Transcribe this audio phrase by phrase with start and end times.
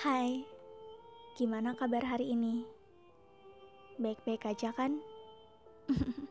[0.00, 0.48] Hai,
[1.36, 2.64] gimana kabar hari ini?
[4.00, 4.96] Baik-baik aja kan?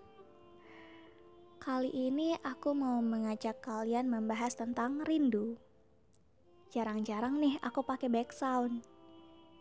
[1.62, 5.54] Kali ini aku mau mengajak kalian membahas tentang rindu.
[6.74, 8.82] Jarang-jarang nih aku pakai background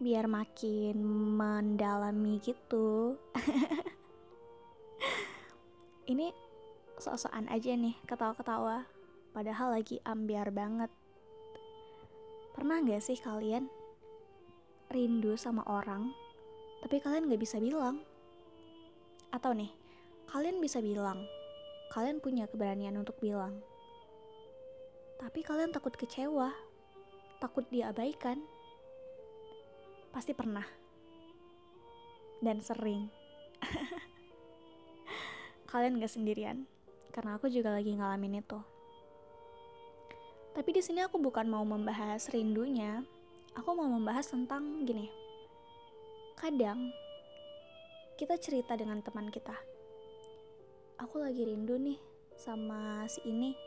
[0.01, 1.05] biar makin
[1.37, 3.20] mendalami gitu.
[6.17, 6.33] ini
[6.97, 8.89] sok-sokan aja nih ketawa-ketawa,
[9.37, 10.89] padahal lagi ambiar banget.
[12.56, 13.69] Pernah gak sih kalian
[14.88, 16.16] rindu sama orang,
[16.80, 18.01] tapi kalian gak bisa bilang.
[19.28, 19.69] Atau nih,
[20.33, 21.28] kalian bisa bilang,
[21.92, 23.61] kalian punya keberanian untuk bilang.
[25.20, 26.55] Tapi kalian takut kecewa,
[27.36, 28.41] takut diabaikan.
[30.08, 30.64] Pasti pernah.
[32.41, 33.12] Dan sering.
[35.70, 36.64] kalian gak sendirian,
[37.12, 38.56] karena aku juga lagi ngalamin itu.
[40.56, 43.05] Tapi di sini aku bukan mau membahas rindunya,
[43.59, 45.11] aku mau membahas tentang gini.
[46.39, 46.95] Kadang
[48.14, 49.55] kita cerita dengan teman kita.
[51.03, 51.98] Aku lagi rindu nih
[52.39, 53.59] sama si ini.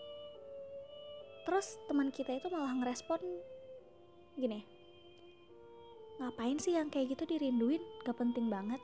[1.43, 3.19] Terus teman kita itu malah ngerespon
[4.39, 4.63] gini.
[6.23, 7.83] Ngapain sih yang kayak gitu dirinduin?
[8.07, 8.79] Gak penting banget.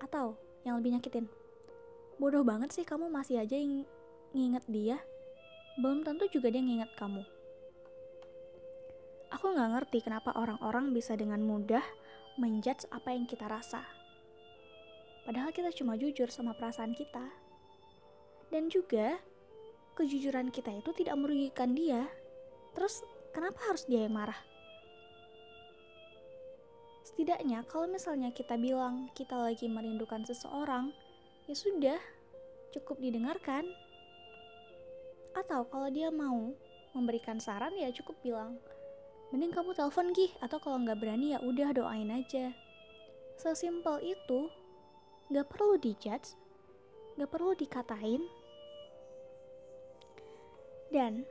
[0.00, 1.28] Atau yang lebih nyakitin.
[2.16, 3.84] Bodoh banget sih kamu masih aja yang
[4.32, 4.96] nginget dia.
[5.76, 7.37] Belum tentu juga dia nginget kamu.
[9.28, 11.84] Aku nggak ngerti kenapa orang-orang bisa dengan mudah
[12.40, 13.84] menjudge apa yang kita rasa.
[15.28, 17.20] Padahal kita cuma jujur sama perasaan kita.
[18.48, 19.20] Dan juga,
[19.92, 22.08] kejujuran kita itu tidak merugikan dia.
[22.72, 23.04] Terus,
[23.36, 24.40] kenapa harus dia yang marah?
[27.04, 30.96] Setidaknya, kalau misalnya kita bilang kita lagi merindukan seseorang,
[31.44, 32.00] ya sudah,
[32.72, 33.68] cukup didengarkan.
[35.36, 36.56] Atau kalau dia mau
[36.96, 38.56] memberikan saran, ya cukup bilang,
[39.28, 42.52] mending kamu telepon gih atau kalau nggak berani ya udah doain aja.
[43.36, 44.48] Sesimpel itu
[45.28, 46.38] nggak perlu dijudge
[47.18, 48.22] nggak perlu dikatain.
[50.88, 51.26] Dan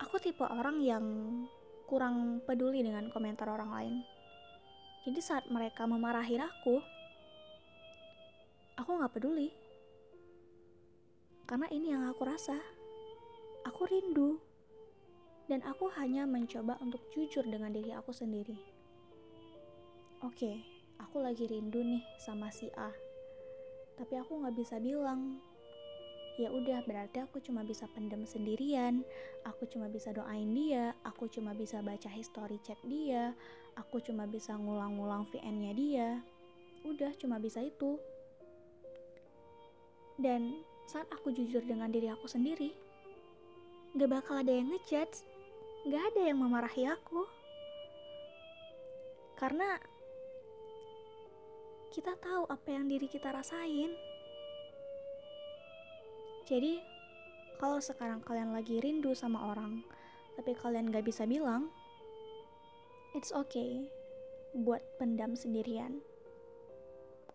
[0.00, 1.04] aku tipe orang yang
[1.84, 3.94] kurang peduli dengan komentar orang lain.
[5.04, 6.80] Jadi saat mereka memarahi aku
[8.80, 9.52] aku nggak peduli.
[11.44, 12.56] Karena ini yang aku rasa.
[13.68, 14.40] Aku rindu
[15.52, 18.56] dan aku hanya mencoba untuk jujur dengan diri aku sendiri.
[20.24, 20.64] Oke,
[20.96, 22.88] aku lagi rindu nih sama si A,
[24.00, 25.36] tapi aku nggak bisa bilang.
[26.40, 29.04] Ya udah, berarti aku cuma bisa pendem sendirian.
[29.44, 30.96] Aku cuma bisa doain dia.
[31.04, 33.36] Aku cuma bisa baca history chat dia.
[33.76, 36.08] Aku cuma bisa ngulang-ngulang VN-nya dia.
[36.88, 38.00] Udah, cuma bisa itu.
[40.16, 42.72] Dan saat aku jujur dengan diri aku sendiri,
[43.92, 45.31] gak bakal ada yang ngejudge
[45.88, 47.26] gak ada yang memarahi aku.
[49.34, 49.74] Karena
[51.90, 53.90] kita tahu apa yang diri kita rasain.
[56.46, 56.78] Jadi,
[57.58, 59.82] kalau sekarang kalian lagi rindu sama orang,
[60.38, 61.68] tapi kalian gak bisa bilang,
[63.12, 63.90] it's okay
[64.52, 66.00] buat pendam sendirian.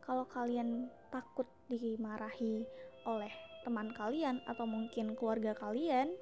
[0.05, 2.63] Kalau kalian takut dimarahi
[3.03, 3.33] oleh
[3.67, 6.15] teman kalian atau mungkin keluarga kalian,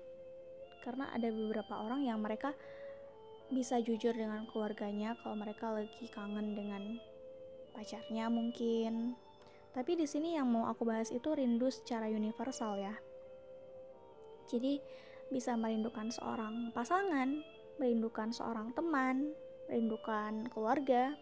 [0.85, 2.53] karena ada beberapa orang yang mereka
[3.49, 7.01] bisa jujur dengan keluarganya kalau mereka lagi kangen dengan
[7.73, 9.17] pacarnya mungkin.
[9.73, 12.95] Tapi di sini yang mau aku bahas itu rindu secara universal ya.
[14.47, 14.79] Jadi
[15.33, 17.41] bisa merindukan seorang pasangan,
[17.81, 19.33] merindukan seorang teman,
[19.67, 21.17] merindukan keluarga,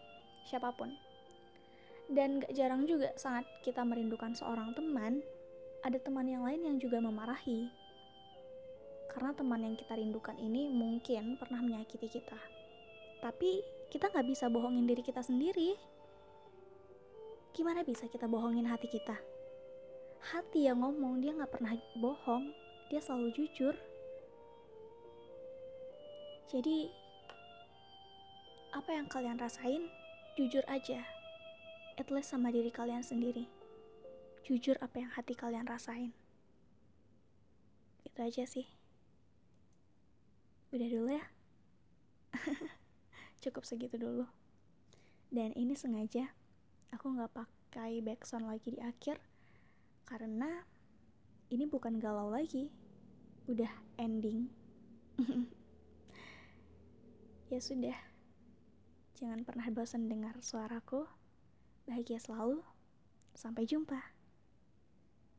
[0.46, 0.92] siapa pun.
[2.12, 5.24] Dan gak jarang juga saat kita merindukan seorang teman,
[5.82, 7.83] ada teman yang lain yang juga memarahi
[9.14, 12.42] karena teman yang kita rindukan ini mungkin pernah menyakiti kita.
[13.22, 13.62] Tapi
[13.94, 15.78] kita nggak bisa bohongin diri kita sendiri.
[17.54, 19.14] Gimana bisa kita bohongin hati kita?
[20.34, 22.50] Hati yang ngomong dia nggak pernah bohong,
[22.90, 23.78] dia selalu jujur.
[26.50, 26.90] Jadi,
[28.74, 29.86] apa yang kalian rasain,
[30.34, 31.06] jujur aja.
[32.02, 33.46] At least sama diri kalian sendiri.
[34.42, 36.10] Jujur apa yang hati kalian rasain.
[38.02, 38.83] Itu aja sih.
[40.74, 41.26] Udah dulu ya.
[43.46, 44.26] Cukup segitu dulu.
[45.30, 46.34] Dan ini sengaja
[46.90, 49.18] aku nggak pakai backsound lagi di akhir
[50.10, 50.66] karena
[51.54, 52.74] ini bukan galau lagi.
[53.46, 53.70] Udah
[54.02, 54.50] ending.
[57.54, 57.98] ya sudah.
[59.14, 61.06] Jangan pernah bosan dengar suaraku.
[61.86, 62.66] Bahagia selalu.
[63.38, 64.13] Sampai jumpa.